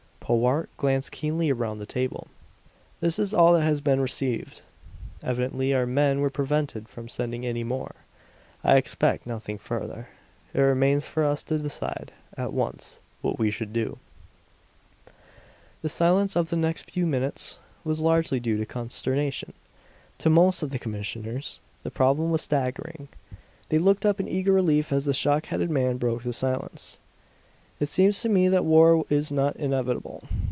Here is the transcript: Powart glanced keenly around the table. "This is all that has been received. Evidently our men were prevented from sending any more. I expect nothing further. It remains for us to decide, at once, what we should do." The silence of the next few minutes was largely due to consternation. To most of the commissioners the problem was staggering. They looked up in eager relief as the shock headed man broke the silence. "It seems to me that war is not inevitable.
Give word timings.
Powart 0.31 0.69
glanced 0.77 1.11
keenly 1.11 1.49
around 1.49 1.79
the 1.79 1.85
table. 1.85 2.27
"This 3.01 3.19
is 3.19 3.33
all 3.33 3.51
that 3.51 3.63
has 3.63 3.81
been 3.81 3.99
received. 3.99 4.61
Evidently 5.21 5.73
our 5.73 5.85
men 5.85 6.21
were 6.21 6.29
prevented 6.29 6.87
from 6.87 7.09
sending 7.09 7.45
any 7.45 7.65
more. 7.65 7.93
I 8.63 8.77
expect 8.77 9.27
nothing 9.27 9.57
further. 9.57 10.07
It 10.53 10.61
remains 10.61 11.05
for 11.05 11.25
us 11.25 11.43
to 11.43 11.59
decide, 11.59 12.13
at 12.37 12.53
once, 12.53 13.01
what 13.21 13.39
we 13.39 13.51
should 13.51 13.73
do." 13.73 13.97
The 15.81 15.89
silence 15.89 16.37
of 16.37 16.49
the 16.49 16.55
next 16.55 16.89
few 16.89 17.05
minutes 17.05 17.59
was 17.83 17.99
largely 17.99 18.39
due 18.39 18.55
to 18.55 18.65
consternation. 18.65 19.51
To 20.19 20.29
most 20.29 20.63
of 20.63 20.69
the 20.69 20.79
commissioners 20.79 21.59
the 21.83 21.91
problem 21.91 22.31
was 22.31 22.39
staggering. 22.41 23.09
They 23.67 23.79
looked 23.79 24.05
up 24.05 24.17
in 24.21 24.29
eager 24.29 24.53
relief 24.53 24.93
as 24.93 25.03
the 25.03 25.13
shock 25.13 25.47
headed 25.47 25.69
man 25.69 25.97
broke 25.97 26.23
the 26.23 26.31
silence. 26.31 26.99
"It 27.83 27.89
seems 27.89 28.21
to 28.21 28.29
me 28.29 28.47
that 28.47 28.63
war 28.63 29.05
is 29.09 29.31
not 29.31 29.55
inevitable. 29.55 30.23